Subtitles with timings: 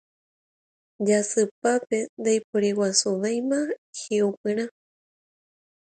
[1.07, 3.59] Jasypápe ndaiporiguasuvéima
[3.99, 4.65] hiʼupyrã.